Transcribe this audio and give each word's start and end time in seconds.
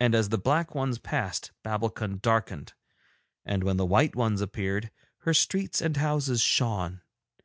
And, 0.00 0.16
as 0.16 0.30
the 0.30 0.38
black 0.38 0.74
ones 0.74 0.98
passed 0.98 1.52
Babbulkund 1.62 2.20
darkened, 2.20 2.72
and 3.44 3.62
when 3.62 3.76
the 3.76 3.86
white 3.86 4.16
ones 4.16 4.40
appeared 4.40 4.90
her 5.18 5.32
streets 5.34 5.80
and 5.80 5.96
houses 5.96 6.40
shone. 6.40 7.02